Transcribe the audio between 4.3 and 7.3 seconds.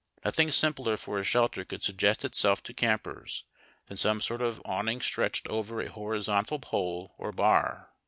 of awning stretched over a horizontal pole